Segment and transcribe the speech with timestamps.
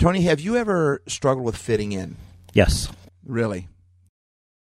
[0.00, 2.16] Tony, have you ever struggled with fitting in?
[2.54, 2.90] Yes.
[3.24, 3.68] Really?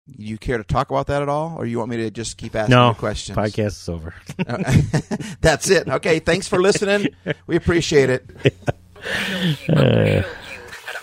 [0.08, 2.56] You care to talk about that at all, or you want me to just keep
[2.56, 2.90] asking No.
[2.90, 3.38] you questions?
[3.38, 4.13] Podcast is over.
[5.42, 5.90] That's it.
[5.90, 7.10] Okay, thanks for listening.
[7.48, 8.24] We appreciate it.
[8.38, 10.26] how to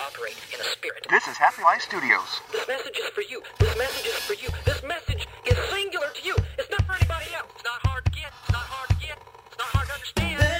[0.00, 1.06] operate in a spirit.
[1.10, 2.40] This is Happy Life Studios.
[2.52, 3.42] This message is for you.
[3.58, 4.48] This message is for you.
[4.64, 6.34] This message is singular to you.
[6.58, 7.50] It's not for anybody else.
[7.54, 8.32] It's not hard to get.
[8.44, 9.18] It's not hard to get.
[9.48, 10.52] It's not hard to understand.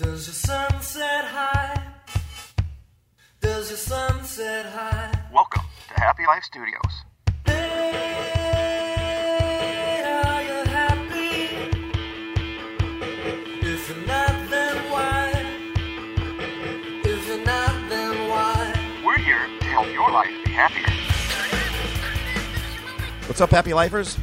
[0.00, 1.76] Does your sunset high?
[3.42, 5.12] Does your sunset high?
[5.30, 7.04] Welcome to Happy Life Studios.
[7.44, 7.60] Hey,
[10.24, 11.48] are you happy?
[13.60, 15.32] If you're not, then why?
[17.04, 18.72] If you're not, then why?
[19.04, 20.88] We're here to help your life be happier.
[23.26, 24.16] What's up, Happy Lifers?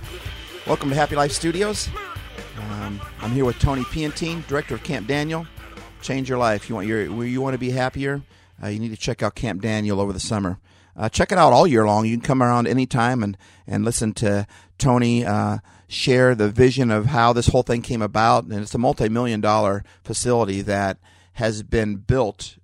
[0.65, 1.87] Welcome to Happy Life Studios.
[2.57, 5.45] Um, I'm here with Tony Piantine, director of Camp Daniel.
[6.07, 6.69] Change your life.
[6.69, 8.21] You want your you want to be happier.
[8.63, 10.57] Uh, you need to check out Camp Daniel over the summer.
[10.95, 12.05] Uh, check it out all year long.
[12.05, 13.37] You can come around anytime and
[13.67, 15.57] and listen to Tony uh,
[15.89, 18.45] share the vision of how this whole thing came about.
[18.45, 20.97] And it's a multi-million dollar facility that
[21.33, 22.55] has been built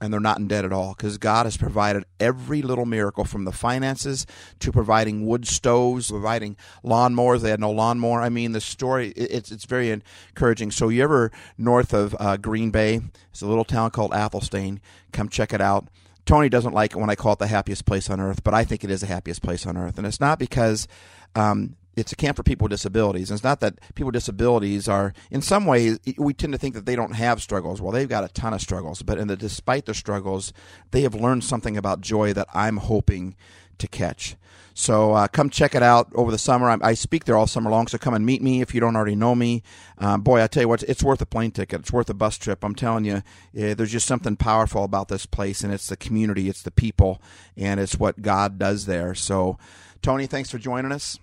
[0.00, 3.44] and they're not in debt at all because God has provided every little miracle from
[3.44, 4.26] the finances
[4.60, 7.40] to providing wood stoves, providing lawnmowers.
[7.40, 8.20] They had no lawnmower.
[8.20, 10.70] I mean, the story it's it's very encouraging.
[10.70, 13.00] So you ever north of uh, Green Bay?
[13.30, 14.80] It's a little town called Athelstane.
[15.12, 15.88] Come check it out.
[16.26, 18.64] Tony doesn't like it when I call it the happiest place on earth, but I
[18.64, 20.88] think it is the happiest place on earth, and it's not because
[21.36, 23.30] um, it's a camp for people with disabilities.
[23.30, 26.74] And it's not that people with disabilities are, in some ways, we tend to think
[26.74, 27.80] that they don't have struggles.
[27.80, 30.52] Well, they've got a ton of struggles, but in the, despite their struggles,
[30.90, 33.34] they have learned something about joy that I'm hoping
[33.78, 34.36] to catch.
[34.78, 36.68] So uh, come check it out over the summer.
[36.68, 38.94] I, I speak there all summer long, so come and meet me if you don't
[38.94, 39.62] already know me.
[39.96, 41.80] Um, boy, I tell you what, it's worth a plane ticket.
[41.80, 42.62] It's worth a bus trip.
[42.62, 43.22] I'm telling you,
[43.56, 47.22] eh, there's just something powerful about this place, and it's the community, it's the people,
[47.56, 49.14] and it's what God does there.
[49.14, 49.56] So,
[50.02, 51.18] Tony, thanks for joining us.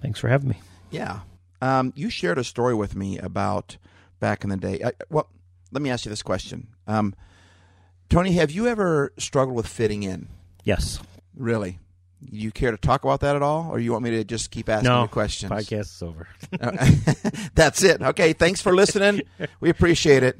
[0.00, 0.60] Thanks for having me.
[0.90, 1.20] Yeah.
[1.60, 3.76] Um, you shared a story with me about
[4.20, 4.80] back in the day.
[4.84, 5.28] I, well,
[5.72, 6.68] let me ask you this question.
[6.86, 7.14] Um,
[8.08, 10.28] Tony, have you ever struggled with fitting in?
[10.64, 11.00] Yes.
[11.36, 11.78] Really?
[12.20, 14.68] You care to talk about that at all, or you want me to just keep
[14.68, 15.02] asking No.
[15.02, 15.52] you questions?
[15.52, 16.26] Podcast is over.
[17.54, 18.02] That's it.
[18.02, 18.32] Okay.
[18.32, 19.22] Thanks for listening.
[19.60, 20.38] We appreciate it.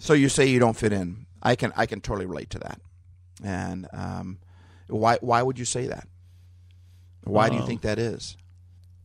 [0.00, 1.26] So you say you don't fit in.
[1.42, 2.80] I can I can totally relate to that.
[3.42, 4.38] And um,
[4.88, 6.06] why why would you say that?
[7.26, 8.36] Why do you Um, think that is?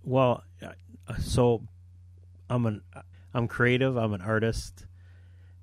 [0.03, 1.63] well, uh, so
[2.49, 2.81] I'm an
[3.33, 3.95] I'm creative.
[3.97, 4.85] I'm an artist,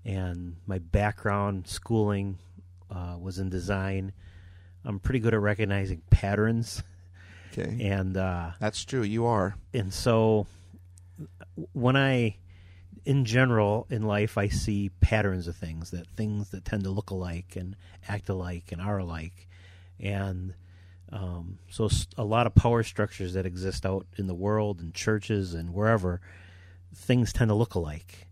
[0.04, 2.38] and my background schooling
[2.90, 4.12] uh, was in design.
[4.84, 6.82] I'm pretty good at recognizing patterns,
[7.52, 7.76] Okay.
[7.88, 9.02] and uh, That's true.
[9.02, 9.54] You are.
[9.74, 10.46] and so
[11.72, 12.36] when I,
[13.04, 17.10] in general, in life, I see patterns of things that things that tend to look
[17.10, 17.76] alike and
[18.08, 19.48] act alike and are alike,
[20.00, 20.54] and
[21.12, 25.54] um, so a lot of power structures that exist out in the world and churches
[25.54, 26.20] and wherever,
[26.94, 28.26] things tend to look alike,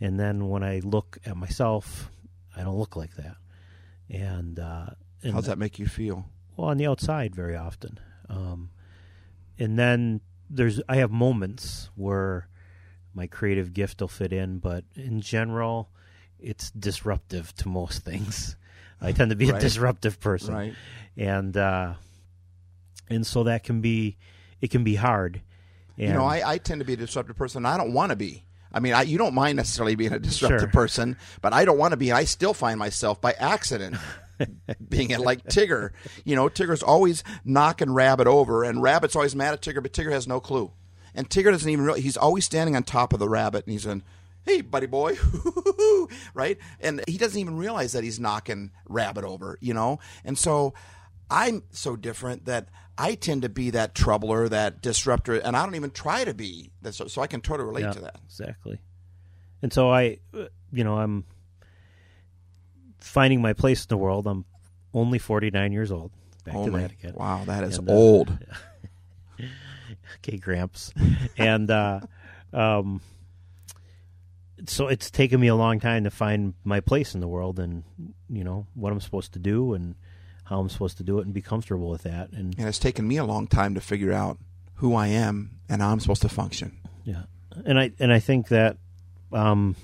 [0.00, 2.10] and then when I look at myself,
[2.56, 3.36] I don't look like that,
[4.10, 4.86] and uh,
[5.22, 6.26] and How's that make you feel?
[6.56, 7.98] well on the outside very often.
[8.28, 8.70] Um,
[9.58, 12.46] and then there's i have moments where
[13.14, 15.88] my creative gift will fit in but in general
[16.40, 18.56] it's disruptive to most things.
[19.00, 20.54] I tend to be a disruptive person.
[20.54, 20.74] Right.
[21.16, 21.94] and uh
[23.12, 24.16] and so that can be
[24.60, 25.42] it can be hard
[25.98, 27.66] and You know, I, I tend to be a disruptive person.
[27.66, 28.44] I don't want to be.
[28.72, 30.68] I mean, I, you don't mind necessarily being a disruptive Sure.
[30.70, 32.10] person, but I don't want to be.
[32.12, 33.96] I still find myself by accident
[34.88, 35.90] being it like Tigger.
[36.24, 40.12] You know, Tigger's always knocking Rabbit over, and Rabbit's always mad at Tigger, but Tigger
[40.12, 40.72] has no clue.
[41.14, 43.84] And Tigger doesn't even realize he's always standing on top of the rabbit, and he's
[43.84, 44.02] in,
[44.46, 45.18] "Hey, buddy boy,"
[46.34, 46.56] right?
[46.80, 49.58] And he doesn't even realize that he's knocking Rabbit over.
[49.60, 50.72] You know, and so
[51.30, 55.74] I'm so different that I tend to be that troubler, that disruptor, and I don't
[55.74, 56.70] even try to be.
[56.90, 58.16] So, so I can totally relate Yeah, to that.
[58.26, 58.78] exactly
[59.62, 61.24] and so i uh, you know i'm
[62.98, 64.44] finding my place in the world i'm
[64.92, 66.10] only 49 years old
[66.44, 68.38] back oh to my, that again wow, that is And, uh, old.
[70.18, 70.92] okay gramps
[71.38, 72.00] and uh
[72.52, 73.00] um
[74.66, 77.84] so it's taken me a long time to find my place in the world and
[78.28, 79.94] you know what i'm supposed to do and
[80.52, 82.30] how i'm supposed to do it and be comfortable with that.
[82.32, 84.38] And And it's taken me a long time to figure out
[84.76, 86.78] who I am and how I'm supposed to function.
[87.04, 87.22] yeah.
[87.64, 88.76] And i and i think that
[89.32, 89.76] um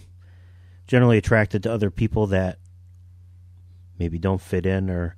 [0.86, 2.58] generally attracted to other people that
[3.98, 5.16] maybe don't fit in or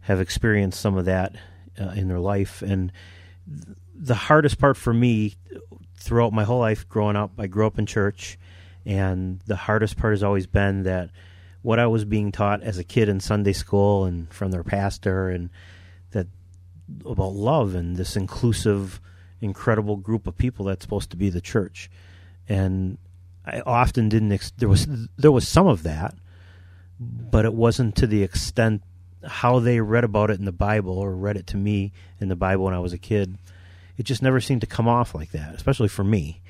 [0.00, 1.34] have experienced some of that
[1.80, 2.62] uh, in their life.
[2.62, 2.92] And
[3.46, 5.34] th- the hardest part for me
[5.96, 8.38] throughout my whole life growing up, I grew up in church,
[8.84, 11.10] and the hardest part has always been that
[11.68, 15.28] what I was being taught as a kid in Sunday school and from their pastor,
[15.28, 15.50] and
[16.12, 16.26] that
[17.04, 19.02] about love and this inclusive,
[19.42, 21.90] incredible group of people that's supposed to be the church,
[22.48, 22.96] and
[23.44, 24.32] I often didn't.
[24.32, 24.86] Ex- there was
[25.18, 26.14] there was some of that,
[26.98, 28.82] but it wasn't to the extent
[29.22, 32.34] how they read about it in the Bible or read it to me in the
[32.34, 33.36] Bible when I was a kid.
[33.98, 36.40] It just never seemed to come off like that, especially for me.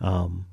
[0.00, 0.46] Um,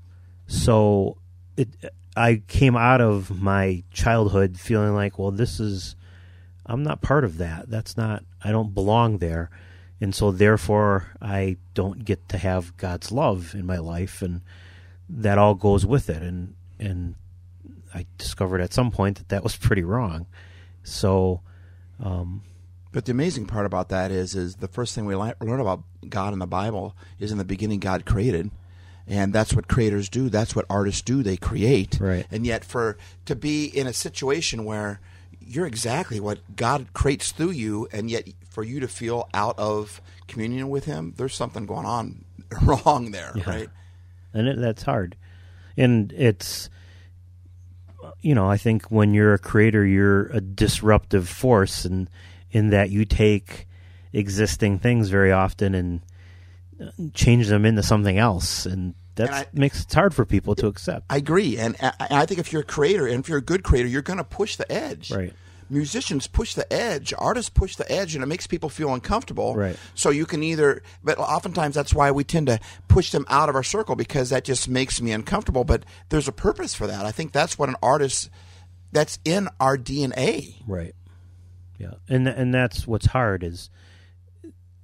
[0.47, 1.18] so
[1.59, 5.95] it, I came out of my childhood feeling like, well, this is,
[6.65, 7.69] I'm not part of that.
[7.69, 9.49] That's not, I don't belong there.
[10.01, 14.21] And so therefore, I don't get to have God's love in my life.
[14.21, 14.41] And
[15.09, 16.23] that all goes with it.
[16.23, 17.15] And, and
[17.93, 20.25] I discovered at some point that that was pretty wrong.
[20.83, 21.41] So,
[22.01, 22.41] um,
[22.91, 26.33] But the amazing part about that is, is the first thing we learn about God
[26.33, 28.49] in the Bible is in the beginning God created,
[29.09, 30.29] and that's what creators do.
[30.29, 31.23] That's what artists do.
[31.23, 31.97] They create.
[31.99, 32.25] Right.
[32.31, 35.01] And yet, for to be in a situation where
[35.41, 39.99] you're exactly what God creates through you, and yet for you to feel out of
[40.27, 42.23] communion with Him, there's something going on
[42.61, 43.49] wrong there, Yeah.
[43.49, 43.69] right?
[44.33, 45.15] and it, that's hard.
[45.75, 46.69] And it's,
[48.21, 52.09] you know, I think when you're a creator, you're a disruptive force, and
[52.51, 53.67] in that you take
[54.13, 56.01] existing things very often and
[56.81, 60.67] uh, change them into something else, and that I- makes it hard for people to
[60.67, 61.05] accept.
[61.09, 63.63] I agree, and I, I think if you're a creator and if you're a good
[63.63, 65.11] creator, you're going to push the edge.
[65.11, 65.33] Right.
[65.71, 69.55] Musicians push the edge, artists push the edge, and it makes people feel uncomfortable.
[69.55, 69.77] Right.
[69.93, 73.55] So you can either, but oftentimes that's why we tend to push them out of
[73.55, 75.63] our circle because that just makes me uncomfortable.
[75.63, 77.05] But there's a purpose for that.
[77.05, 78.31] I think that's what an artist,
[78.91, 80.55] that's in our DNA.
[80.65, 80.95] Right.
[81.77, 83.69] Yeah, and and that's what's hard is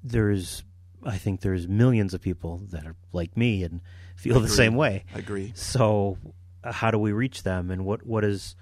[0.03, 0.63] there's
[1.05, 3.81] I think there's millions of people that are like me and
[4.15, 5.05] feel the same way.
[5.13, 5.53] I agree.
[5.55, 6.17] So
[6.63, 8.55] uh, how do we reach them and what what is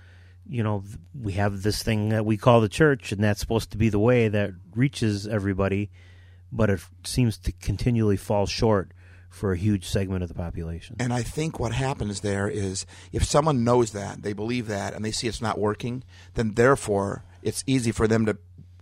[0.47, 0.83] you know
[1.19, 3.99] we have this thing that we call the church and that's supposed to be the
[3.99, 5.89] way that reaches everybody
[6.51, 8.91] but it seems to continually fall short
[9.29, 10.95] for a huge segment of the population.
[10.99, 15.03] And I think what happens there is if someone knows that, they believe that, and
[15.03, 16.03] they see it's not working,
[16.35, 18.37] then therefore it's easy for them to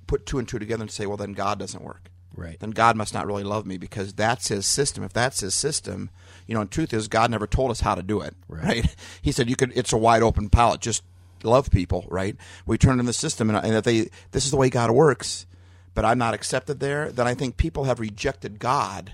[0.07, 2.10] put two and two together and say, well, then God doesn't work.
[2.35, 2.59] Right.
[2.59, 5.03] Then God must not really love me because that's his system.
[5.03, 6.09] If that's his system,
[6.47, 8.35] you know, and truth is, God never told us how to do it.
[8.47, 8.63] Right.
[8.63, 8.95] Right.
[9.21, 9.71] He said you could.
[9.75, 10.81] It's a wide open palette.
[10.81, 11.03] Just
[11.43, 12.05] love people.
[12.09, 12.35] Right.
[12.65, 15.45] We turn in the system, and, and if they, this is the way God works,
[15.93, 19.13] but I'm not accepted there, then I think people have rejected God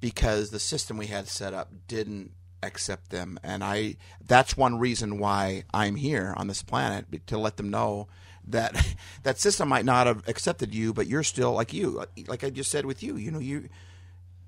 [0.00, 2.32] because the system we had set up didn't
[2.62, 3.94] accept them and i
[4.26, 8.08] that's one reason why i'm here on this planet to let them know
[8.46, 12.50] that that system might not have accepted you but you're still like you like i
[12.50, 13.68] just said with you you know you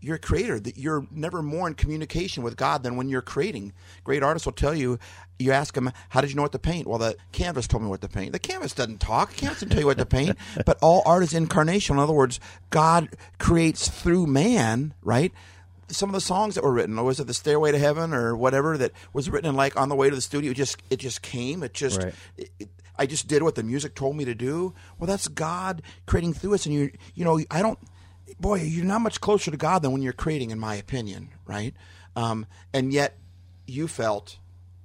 [0.01, 3.73] you're a creator that you're never more in communication with god than when you're creating
[4.05, 4.99] great artists will tell you
[5.41, 7.89] you ask them how did you know what to paint well the canvas told me
[7.89, 10.37] what to paint the canvas doesn't talk the canvas doesn't tell you what to paint
[10.65, 12.39] but all art is incarnation in other words
[12.71, 13.09] god
[13.39, 15.33] creates through man right
[15.91, 18.37] some of the songs that were written, or was it the Stairway to Heaven or
[18.37, 20.51] whatever that was written like on the way to the studio?
[20.51, 21.63] It just it just came.
[21.63, 22.15] It just Right.
[22.37, 22.69] it, it-
[22.99, 24.75] I just did what the music told me to do.
[24.99, 27.79] Well, that's God creating through us, and you you know I don't.
[28.41, 31.75] Boy, you're not much closer to God than when you're creating, in my opinion, right?
[32.15, 33.17] Um, and yet,
[33.67, 34.39] you felt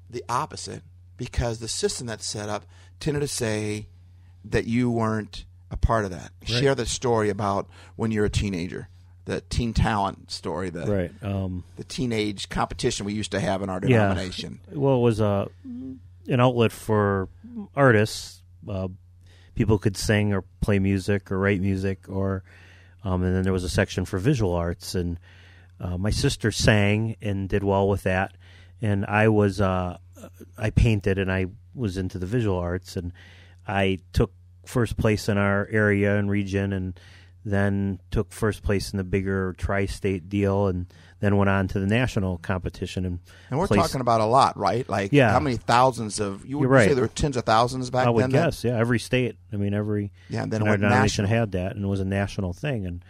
[0.10, 0.82] the opposite
[1.17, 2.65] because the system that's set up
[3.00, 3.88] tended to say
[4.46, 6.32] that you weren't a part of that.
[6.46, 8.88] Share the story about when you're a teenager,
[9.25, 11.12] the teen talent story, the Right.
[11.24, 13.88] Um the teenage competition we used to have in our Yeah.
[14.08, 14.60] denomination.
[14.72, 15.50] Well, it was a
[16.27, 17.27] an outlet for
[17.75, 18.41] artists.
[18.67, 18.88] Uh,
[19.55, 22.43] people could sing or play music or write music, or
[23.03, 24.95] um, and then there was a section for visual arts.
[24.95, 25.19] And
[25.79, 28.36] uh, my sister sang and did well with that,
[28.81, 29.98] and I was uh,
[30.57, 33.12] I painted and I was into the visual arts, and
[33.67, 34.31] I took
[34.65, 37.00] first place in our area and region, and
[37.43, 40.88] then took first place in the bigger tri-state deal, and
[41.24, 44.58] then went on to the national competition and And we're placed- talking about a lot,
[44.58, 44.88] right?
[44.89, 45.32] Like Yeah.
[45.32, 46.88] how many thousands of you would right.
[46.88, 48.32] say there were tens of thousands back I would then?
[48.32, 48.77] guess, yeah.
[48.77, 51.27] Every state, I mean, every Yeah, and then denomination national.
[51.30, 52.86] had that, and it was a national thing.
[52.86, 53.03] And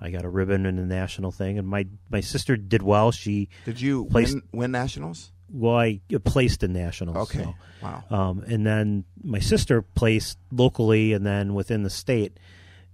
[0.00, 1.58] I got a ribbon in the national thing.
[1.58, 3.10] And my my sister did well.
[3.12, 5.32] She Did you Placed- win, win nationals?
[5.52, 7.16] well, I placed in nationals.
[7.16, 7.42] Okay.
[7.42, 7.54] so.
[7.82, 8.04] Wow.
[8.10, 12.38] Um, and then my sister placed locally, and then within the state,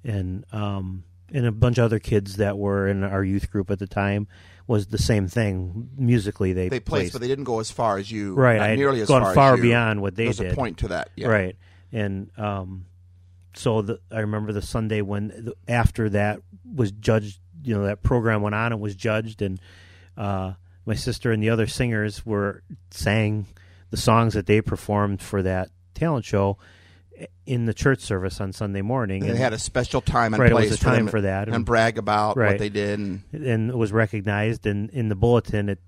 [0.05, 1.05] and um,
[1.35, 4.29] and a bunch of other kids that were in our youth group at the time
[4.69, 5.91] was the same thing.
[5.97, 8.35] Musically, they, They placed, but they didn't go as far as you.
[8.35, 9.63] Right, I nearly as gone far, as far you.
[9.63, 10.53] beyond what they There's did.
[10.53, 11.11] a point to that.
[11.17, 11.29] Yeah.
[11.29, 11.57] Right.
[11.93, 12.87] And um,
[13.55, 16.41] so the, I remember the Sunday when the, after that
[16.73, 19.61] was judged, you know, that program went on and was judged, and
[20.17, 20.53] uh,
[20.87, 23.47] my sister and the other singers were sang
[23.91, 26.59] the songs that they performed for that talent show
[27.47, 29.25] in the church service on Sunday morning.
[29.27, 31.57] They had a special time and Right, it was place a time for that, and,
[31.57, 32.99] and- brag about what they did.
[32.99, 35.79] And and it was recognized and in the bulletin it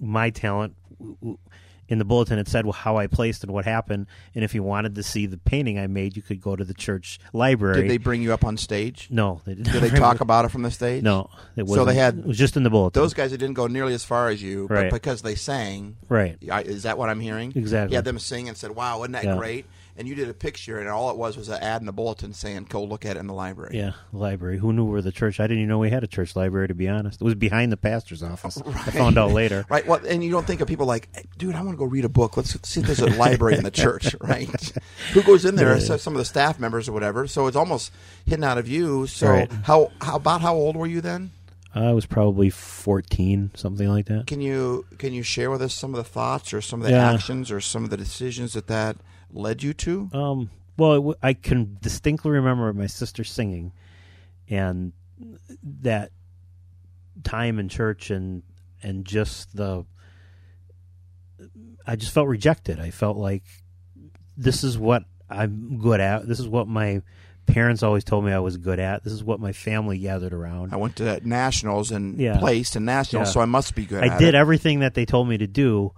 [0.00, 0.74] my talent
[1.88, 4.94] in the bulletin it said how I placed and what happened and if you wanted
[4.94, 7.96] to see the painting I made you could go to the church library did they
[7.98, 9.08] bring you up on stage?
[9.10, 11.02] no they did Did they talk about it from the stage?
[11.02, 13.54] no it So they had- it was just in the bulletin Those guys that didn't
[13.54, 14.90] go nearly as far as you, Right.
[14.90, 17.52] but because they sang, right I- is that what I'm hearing?
[17.54, 17.92] Exactly.
[17.92, 19.36] You had them sing and said, "Wow, wasn't that Yeah.
[19.36, 19.66] great?"
[20.00, 22.32] And you did a picture, and all it was was an ad in the bulletin
[22.32, 25.38] saying, "Go look at it in the library." yeah library who knew where the church
[25.40, 27.70] I didn't even know we had a church library to be honest it was behind
[27.70, 29.86] the pastor's office I found out later Right.
[29.86, 32.04] Well, and you don't think of people like, hey, dude, I want to go read
[32.06, 32.36] a book.
[32.38, 34.72] Let's see if there's a library in the church, right?
[35.12, 35.78] Who goes in there?
[35.80, 37.26] So Some of the staff members or whatever.
[37.26, 37.92] So it's almost
[38.24, 39.06] hidden out of you.
[39.06, 39.52] So Right.
[39.64, 41.30] how, how about how old were you then?
[41.74, 45.90] I was probably 14 something like that Can you can you share with us some
[45.94, 47.12] of the thoughts or some of the Yeah.
[47.12, 48.96] actions or some of the decisions that that
[49.32, 50.10] led you to?
[50.12, 53.72] Um, well, it w- I can distinctly remember my sister singing,
[54.48, 54.92] and
[55.62, 56.10] that
[57.22, 58.42] time in church, and
[58.82, 59.84] and just the.
[61.86, 62.80] I just felt rejected.
[62.80, 63.44] I felt like
[64.36, 66.26] this is what I'm good at.
[66.26, 67.02] This is what my
[67.52, 69.04] parents always told me I was good at.
[69.04, 70.72] This is what my family gathered around.
[70.72, 72.38] I went to nationals and Yeah.
[72.38, 73.32] placed in nationals, Yeah.
[73.32, 74.02] so I must be good.
[74.04, 74.34] I did it.
[74.34, 75.92] everything that they told me to do,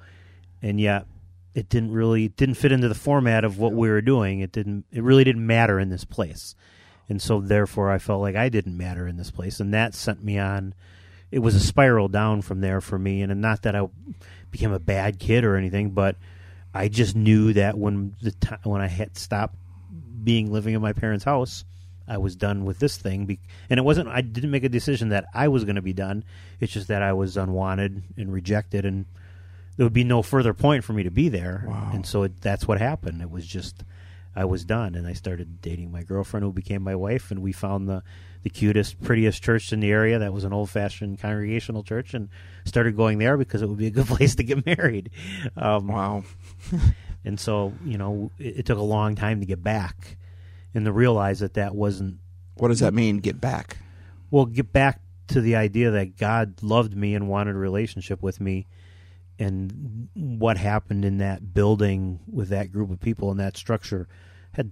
[0.63, 1.07] and yet
[1.55, 4.41] it didn't really didn't fit into the format of what we were doing.
[4.41, 4.85] It didn't.
[4.93, 6.55] It really didn't matter in this place,
[7.09, 10.25] and so therefore I felt like I didn't matter in this place, and that sent
[10.25, 10.75] me on.
[11.31, 13.87] It was a spiral down from there for me, and not that I
[14.51, 16.17] became a bad kid or anything, but
[16.75, 19.57] I just knew that when the time when I had stopped
[20.23, 21.65] being living in my parents' house,
[22.09, 23.27] I was done with this thing.
[23.27, 24.09] Be- and it wasn't.
[24.09, 26.25] I didn't make a decision that I was going to be done.
[26.61, 29.07] It's just that I was unwanted and rejected, and
[29.77, 31.65] there would be no further point for me to be there.
[31.93, 33.23] And so it, that's what happened.
[33.23, 33.85] It was just
[34.35, 37.53] I was done, and I started dating my girlfriend, who became my wife, and we
[37.53, 38.03] found the
[38.43, 40.19] the cutest, prettiest church in the area.
[40.19, 42.29] That was an old fashioned congregational church, and
[42.65, 45.11] started going there because it would be a good place to get married.
[45.57, 46.25] Um, Wow.
[47.25, 50.17] and so you know it, it took a long time to get back
[50.75, 52.19] and to realize that that wasn't
[52.57, 53.19] What does that mean?
[53.19, 53.77] Get back.
[54.31, 58.41] well get back to the idea that god loved me and wanted a relationship with
[58.41, 58.67] me
[59.39, 64.07] and what happened in that building with that group of people and that structure
[64.53, 64.71] had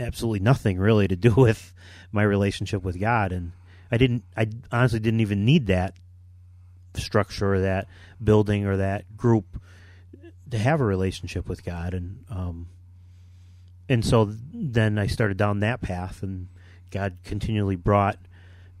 [0.00, 1.72] absolutely nothing really to do with
[2.12, 3.52] my relationship with god and
[3.92, 5.94] i didn't i honestly didn't even need that
[6.96, 7.86] structure or that
[8.22, 9.60] building or that group
[10.54, 12.68] to have a relationship with God, and um,
[13.88, 16.46] and so then I started down that path, and
[16.92, 18.18] God continually brought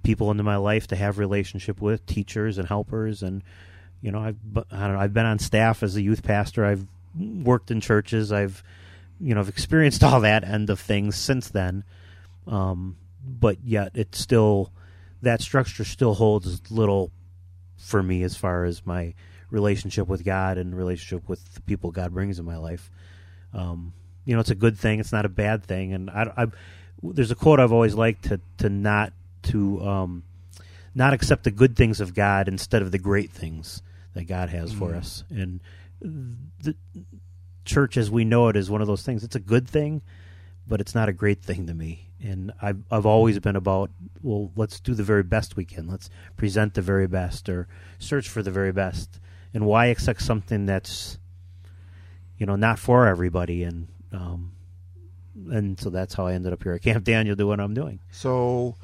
[0.04, 3.42] people into my life to have relationship with teachers and helpers, and
[4.00, 4.36] you know I've
[4.70, 6.86] I don't know I've been on staff as a youth pastor, I've
[7.18, 8.62] worked in churches, I've
[9.18, 11.82] you know I've experienced all that end of things since then,
[12.46, 14.70] um, but yet it's still
[15.22, 17.10] that structure still holds little
[17.76, 19.14] for me as far as my
[19.54, 22.90] relationship with God and relationship with the people God brings in my life.
[23.54, 23.94] Um,
[24.24, 24.98] you know, it's a good thing.
[24.98, 25.94] It's not a bad thing.
[25.94, 26.46] And I, I
[27.02, 29.12] there's a quote I've always liked to to not
[29.44, 30.24] to um,
[30.94, 33.80] not accept the good things of God instead of the great things
[34.14, 35.24] that God has for us.
[35.30, 35.60] And
[36.00, 36.74] the
[37.64, 39.22] church, as we know it, is one of those things.
[39.22, 40.02] It's a good thing,
[40.66, 42.08] but it's not a great thing to me.
[42.20, 45.86] And I've I've always been about well, let's do the very best we can.
[45.86, 47.68] Let's present the very best or
[48.00, 49.20] search for the very best.
[49.54, 51.18] And why accept something that's
[52.38, 53.62] you know not for everybody?
[53.62, 54.52] And um,
[55.50, 58.00] and so that's how I ended up here at Camp Daniel doing what I'm doing.
[58.10, 58.76] So,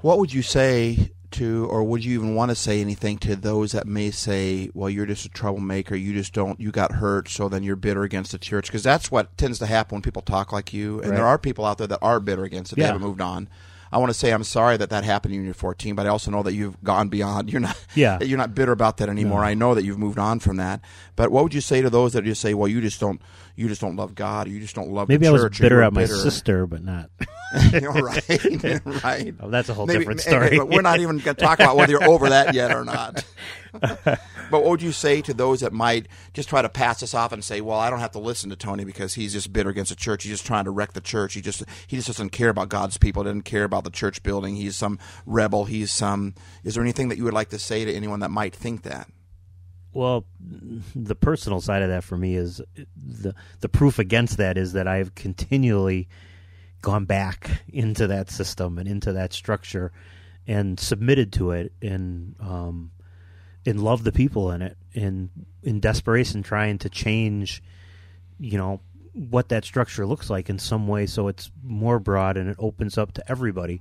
[0.00, 3.72] what would you say to, or would you even want to say anything to those
[3.72, 5.94] that may say, "Well, you're just a troublemaker.
[5.94, 6.58] You just don't.
[6.60, 9.66] You got hurt, so then you're bitter against the church." Because that's what tends to
[9.66, 11.00] happen when people talk like you.
[11.00, 12.78] And there are people out there that are bitter against it.
[12.78, 12.84] Yeah.
[12.84, 13.48] They haven't moved on.
[13.90, 16.30] I want to say I'm sorry that that happened when you're 14, but I also
[16.30, 17.50] know that you've gone beyond.
[17.50, 17.76] You're not.
[17.94, 18.18] Yeah.
[18.22, 19.44] You're not bitter about that anymore.
[19.44, 20.80] I know that you've moved on from that.
[21.16, 23.20] But what would you say to those that just say, "Well, you just don't.
[23.56, 24.46] You just don't love God.
[24.48, 26.82] You just don't love Maybe I was church." or bitter at my bitter." sister, but
[26.84, 27.10] not.
[27.72, 29.34] right, right.
[29.40, 30.58] Oh, that's a whole Maybe- different story.
[30.58, 33.24] but we're not even going to talk about whether you're over that yet or not.
[33.80, 34.20] but
[34.50, 37.44] what would you say to those that might just try to pass this off and
[37.44, 39.96] say, "Well, I don't have to listen to Tony because he's just bitter against the
[39.96, 40.22] church.
[40.22, 41.34] He's just trying to wreck the church.
[41.34, 43.24] He just he just doesn't care about God's people.
[43.24, 44.56] Doesn't care about the church building.
[44.56, 45.64] He's some rebel.
[45.66, 46.34] He's some."
[46.64, 49.08] Is there anything that you would like to say to anyone that might think that?
[49.92, 50.26] Well,
[50.94, 52.60] the personal side of that for me is
[52.96, 56.08] the the proof against that is that I've continually
[56.82, 59.90] gone back into that system and into that structure
[60.46, 62.90] and submitted to it and um
[63.68, 65.28] and love the people in it and
[65.62, 67.62] in desperation trying to change
[68.38, 68.80] you know
[69.12, 72.96] what that structure looks like in some way so it's more broad and it opens
[72.96, 73.80] up to everybody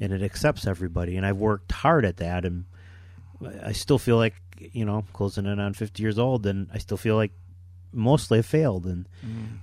[0.00, 2.64] and it accepts everybody and I've worked hard at that and
[3.64, 4.34] I still feel like
[4.72, 7.32] you know closing in on 50 years old and I still feel like
[7.92, 9.06] mostly have failed and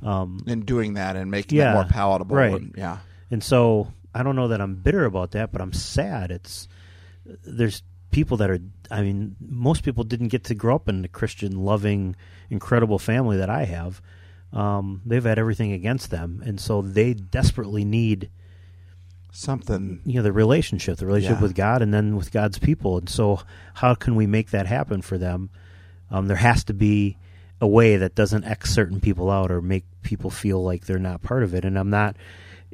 [0.04, 2.36] um And doing that and making Yeah, it more palatable.
[2.36, 2.54] right.
[2.54, 2.98] and- yeah.
[3.32, 6.32] and so I don't know that I'm bitter about that, but I'm sad.
[6.32, 6.68] It's
[7.46, 8.58] there's people that are.
[8.92, 12.16] I mean, most people didn't get to grow up in a Christian, loving,
[12.50, 14.02] incredible family that I have.
[14.54, 18.30] Um, they've had everything against them, and so they desperately need
[19.32, 20.00] Something.
[20.06, 21.44] you know the relationship, the relationship Yeah.
[21.44, 22.98] with God, and then with God's people.
[22.98, 23.42] And so,
[23.76, 25.50] how can we make that happen for them?
[26.10, 27.18] Um, there has to be
[27.60, 31.22] a way that doesn't X certain people out or make people feel like they're not
[31.22, 31.66] part of it.
[31.66, 32.16] And I'm not,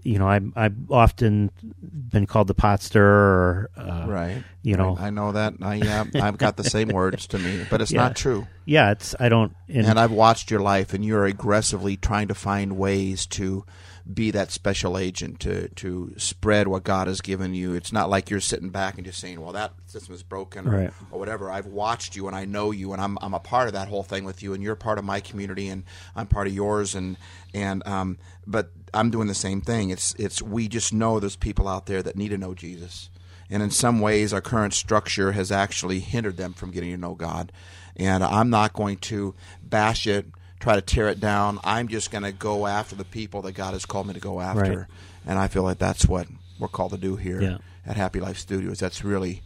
[0.01, 4.43] you know, I'm I've often been called the pot stirrer, or uh, Right.
[4.61, 5.55] You know, I know that.
[5.61, 8.03] I, yeah, I've got the same words to me, but it's Yeah.
[8.03, 8.47] not true.
[8.65, 12.33] yeah, it's I don't, and, And I've watched your life, and you're aggressively trying to
[12.33, 13.65] find ways to
[14.11, 17.73] be that special agent to to spread what God has given you.
[17.73, 20.71] It's not like you're sitting back and just saying, "Well, that system is broken," or,
[20.71, 20.93] Right.
[21.09, 21.49] or whatever.
[21.49, 24.03] I've watched you, and I know you, and I'm I'm a part of that whole
[24.03, 25.83] thing with you, and you're part of my community, and
[26.15, 27.15] I'm part of yours, and
[27.53, 29.89] and um, but I'm doing the same thing.
[29.89, 33.09] It's it's we just know there's people out there that need to know Jesus.
[33.49, 37.13] And in some ways, our current structure has actually hindered them from getting to know
[37.13, 37.51] God.
[37.95, 40.25] And I'm not going to bash it,
[40.63, 41.59] try to tear it down.
[41.63, 44.39] I'm just going to go after the people that God has called me to go
[44.39, 44.61] after.
[44.61, 44.87] Right.
[45.27, 46.25] And I feel like that's what
[46.57, 47.57] we're called to do here Yeah.
[47.85, 48.79] at Happy Life Studios.
[48.79, 49.41] That's really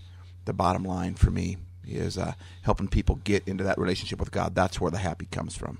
[0.45, 1.57] the bottom line for me
[1.87, 4.53] is uh, helping people get into that relationship with God.
[4.53, 5.79] That's where the happy comes from.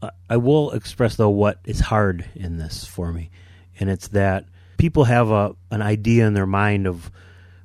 [0.00, 3.30] I- I will express though what is hard in this for me,
[3.80, 4.44] and it's that
[4.76, 7.10] people have a an idea in their mind of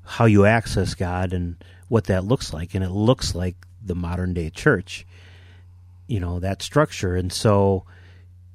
[0.04, 1.56] how you access God and
[1.90, 5.06] what that looks like, and it looks like the modern day church,
[6.08, 7.86] you know that structure, and so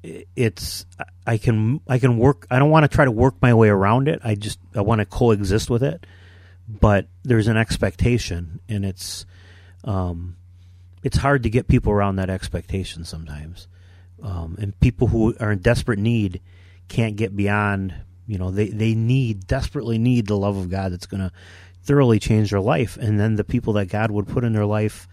[0.03, 0.85] it's
[1.25, 2.47] I can I can work.
[2.51, 4.19] I don't want to try to work my way around it.
[4.23, 6.05] I just I want to coexist with it,
[6.67, 9.25] but there's an expectation, and it's
[9.83, 10.35] um,
[11.03, 13.67] it's hard to get people around that expectation sometimes
[14.23, 16.41] um, and people who are in desperate need
[16.87, 17.93] can't get beyond
[18.25, 21.31] you know they, they need desperately need the love of god that's going to
[21.83, 25.07] thoroughly change their life and then the people that god would put in their life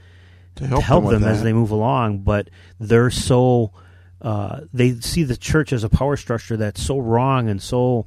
[0.56, 3.72] To to help with them as they move along but they're so
[4.20, 8.06] uh, they see the church as a power structure that's so wrong and so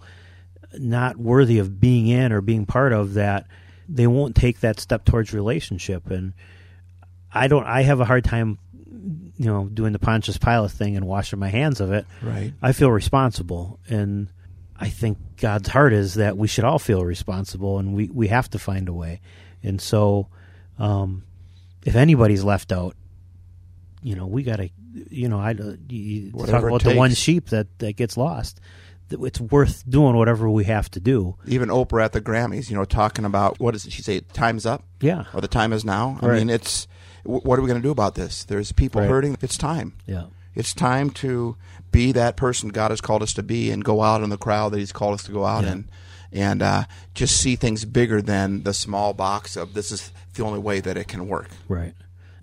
[0.77, 3.47] not worthy of being in or being part of that
[3.89, 6.33] they won't take that step towards relationship and
[7.33, 7.65] I don't.
[7.65, 8.59] I have a hard time,
[9.37, 12.05] you know, doing the Pontius Pilate thing and washing my hands of it.
[12.21, 12.53] Right.
[12.61, 14.29] I feel responsible, and
[14.77, 18.49] I think God's heart is that we should all feel responsible, and we we have
[18.51, 19.21] to find a way.
[19.63, 20.27] And so,
[20.77, 21.23] um,
[21.85, 22.95] if anybody's left out,
[24.01, 24.69] you know, we got to,
[25.09, 28.59] you know, I you- you talk about the one sheep that that gets lost.
[29.09, 31.35] It's worth doing whatever we have to do.
[31.45, 34.21] Even Oprah at the Grammys, you know, talking about what does she say?
[34.21, 34.83] Time's up.
[35.01, 35.25] Yeah.
[35.33, 36.17] Or the time is now.
[36.21, 36.87] I mean, it's
[37.23, 38.43] what are we going to do about this?
[38.43, 39.09] There's people Right.
[39.09, 39.37] hurting.
[39.41, 39.93] It's time.
[40.07, 40.25] Yeah.
[40.55, 41.55] It's time to
[41.91, 44.71] be that person God has called us to be and go out in the crowd
[44.73, 45.71] that He's called us to go out Yeah.
[45.73, 45.89] in,
[46.31, 50.59] and uh, just see things bigger than the small box of this is the only
[50.59, 51.49] way that it can work.
[51.67, 51.93] Right.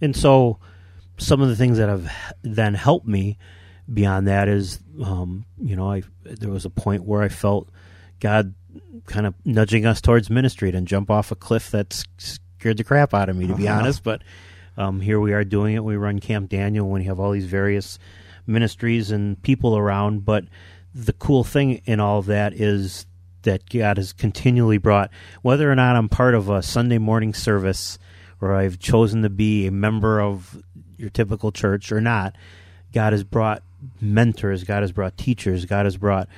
[0.01, 0.59] And so
[1.19, 2.11] some of the things that have
[2.43, 3.37] then helped me
[3.93, 7.69] beyond that is, um, you know, I there was a point where I felt
[8.21, 8.55] God
[9.07, 13.13] kind of nudging us towards ministry and jump off a cliff that scared the crap
[13.13, 13.81] out of me, to be Uh-huh.
[13.81, 14.03] honest.
[14.05, 14.23] But
[14.77, 15.83] um, here we are doing it.
[15.85, 17.99] We run Camp Daniel when you have all these various
[18.47, 20.25] ministries and people around.
[20.25, 20.45] But
[20.95, 23.07] the cool thing in all of that is
[23.43, 25.11] that God has continually brought,
[25.43, 27.99] whether or not I'm part of a Sunday morning service
[28.41, 30.63] or I've chosen to be a member of
[30.97, 32.37] your typical church or not,
[32.93, 33.63] God has brought
[34.01, 36.29] mentors, God has brought teachers, God has brought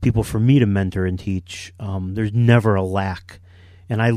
[0.00, 1.72] people for me to mentor and teach.
[1.78, 3.40] Um, there's never a lack.
[3.88, 4.12] And I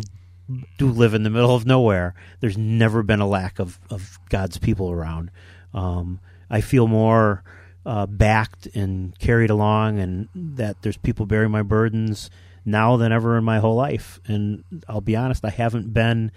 [0.78, 2.14] do live in the middle of nowhere.
[2.40, 5.32] There's never been a lack of, of God's people around.
[5.74, 7.44] Um, I feel more
[7.86, 12.30] uh, backed and carried along, and that there's people bearing my burdens
[12.66, 14.20] now than ever in my whole life.
[14.26, 16.32] And I'll be honest, I haven't been,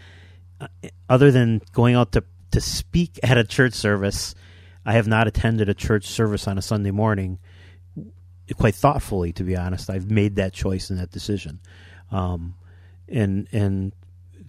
[0.61, 0.69] uh,
[1.09, 4.35] other than going out to, to speak at a church service,
[4.85, 7.39] I have not attended a church service on a Sunday morning
[8.57, 9.91] quite thoughtfully, to be honest.
[9.91, 11.61] I've made that choice and that decision.
[12.13, 12.55] Um,
[13.09, 13.93] and and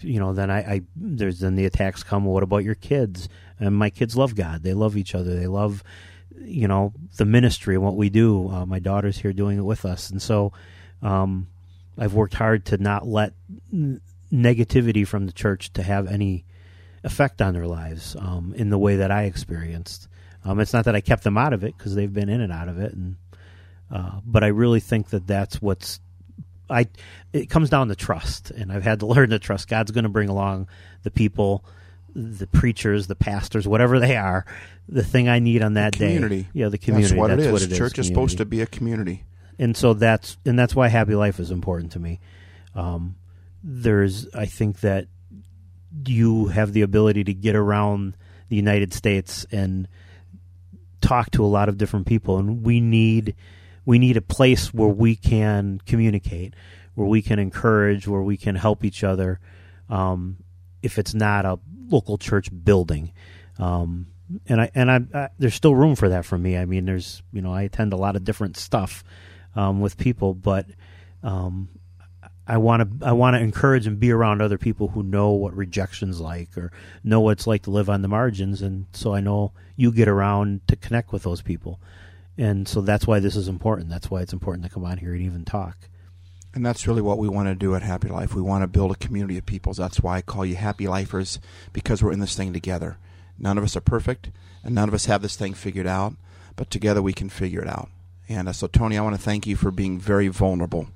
[0.02, 3.30] you know then I, I there's then the attacks come well, what about your kids
[3.60, 5.84] and my kids love god they love each other they love
[6.42, 9.86] you know the ministry and what we do uh, my daughter's here doing it with
[9.86, 10.52] us and so
[11.02, 11.48] um,
[11.98, 13.34] i've worked hard to not let
[13.72, 16.46] n- negativity from the church to have any
[17.04, 20.08] effect on their lives um, in the way that I experienced.
[20.44, 22.54] Um, it's not that I kept them out of it because they've been in and
[22.54, 23.16] out of it, and
[23.92, 26.00] uh, but I really think that that's what's
[26.70, 26.88] I.
[27.34, 29.68] It comes down to trust, and I've had to learn to trust.
[29.68, 30.68] God's going to bring along
[31.04, 31.66] the people,
[32.16, 34.46] the preachers, the pastors, whatever they are.
[34.90, 36.44] The thing I need on that community.
[36.44, 37.16] day, yeah, the community.
[37.16, 37.52] That's what that's it is.
[37.52, 39.24] What it is Church is supposed to be a community.
[39.60, 42.20] and so that's and that's why happy life is important to me.
[42.74, 43.16] Um,
[43.64, 45.08] there's, I think that
[46.06, 48.16] you have the ability to get around
[48.50, 49.88] the United States and
[51.02, 53.36] talk to a lot of different people, and we need
[53.86, 56.54] we need a place where we can communicate,
[56.96, 59.40] where we can encourage, where we can help each other.
[59.90, 60.38] Um,
[60.88, 63.12] if it's not a local church building,
[63.60, 64.08] um,
[64.48, 66.58] and I and I, I there's still room for that for me.
[66.58, 69.04] I mean, there's you know I attend a lot of different stuff
[69.54, 70.66] um, with people, but
[71.24, 71.68] um,
[72.48, 75.54] I want to I want to encourage and be around other people who know what
[75.54, 76.72] rejection's like or
[77.04, 80.08] know what it's like to live on the margins, and so I know you get
[80.08, 81.82] around to connect with those people,
[82.38, 83.90] and so that's why this is important.
[83.90, 85.90] That's why it's important to come on here and even talk.
[86.54, 88.34] And that's really what we want to do at Happy Life.
[88.34, 89.78] We want to build a community of peoples.
[89.78, 91.40] That's why I call you Happy Lifers
[91.72, 92.98] because we're in this thing together.
[93.38, 94.32] None of us are perfect,
[94.64, 96.16] and none of us have this thing figured out,
[96.56, 97.90] but together we can figure it out.
[98.28, 100.88] And uh, so, Tony, I want to thank you for being very vulnerable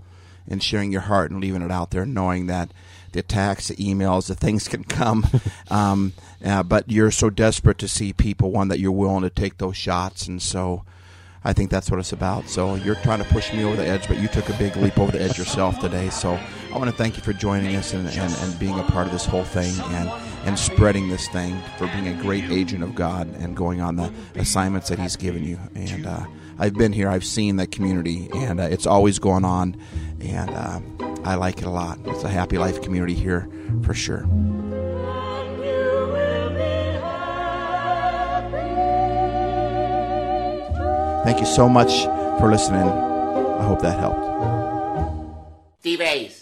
[0.47, 2.71] and sharing your heart and leaving it out there, knowing that
[3.11, 5.25] the attacks, the emails, the things can come.
[5.69, 9.57] um, uh, but you're so desperate to see people, one, that you're willing to take
[9.57, 10.27] those shots.
[10.27, 10.83] And so
[11.43, 12.49] I think that's what it's about.
[12.49, 14.99] So you're trying to push me over the edge, but you took a big leap
[14.99, 16.09] over the edge yourself today.
[16.09, 16.39] So
[16.71, 19.11] I want to thank you for joining us and, and, and being a part of
[19.11, 20.09] this whole thing and,
[20.45, 24.13] and spreading this thing, for being a great agent of God and going on the
[24.35, 25.59] assignments that He's given you.
[25.73, 26.25] And uh,
[26.59, 29.75] I've been here, I've seen that community, and uh, it's always going on.
[30.19, 30.79] And uh,
[31.23, 31.97] I like it a lot.
[32.05, 33.49] It's a happy life community here
[33.83, 34.27] for sure.
[41.23, 42.05] Thank you so much
[42.39, 42.87] for listening.
[42.87, 44.31] I hope that helped.
[45.83, 46.40] T-Base.